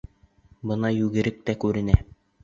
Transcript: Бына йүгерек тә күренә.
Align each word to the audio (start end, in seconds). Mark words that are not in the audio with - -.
Бына 0.69 0.89
йүгерек 0.95 1.37
тә 1.49 1.55
күренә. 1.65 1.99